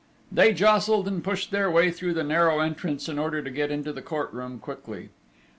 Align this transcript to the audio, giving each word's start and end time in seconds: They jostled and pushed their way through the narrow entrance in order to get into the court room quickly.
They 0.31 0.51
jostled 0.51 1.07
and 1.07 1.23
pushed 1.23 1.51
their 1.51 1.69
way 1.69 1.91
through 1.91 2.15
the 2.15 2.23
narrow 2.23 2.59
entrance 2.59 3.07
in 3.07 3.19
order 3.19 3.43
to 3.43 3.51
get 3.51 3.69
into 3.69 3.93
the 3.93 4.01
court 4.01 4.33
room 4.33 4.57
quickly. 4.57 5.09